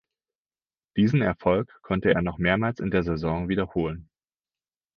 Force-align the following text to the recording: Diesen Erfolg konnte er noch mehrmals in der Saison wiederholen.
Diesen 0.97 1.21
Erfolg 1.21 1.77
konnte 1.83 2.11
er 2.11 2.23
noch 2.23 2.39
mehrmals 2.39 2.79
in 2.79 2.89
der 2.89 3.03
Saison 3.03 3.49
wiederholen. 3.49 4.09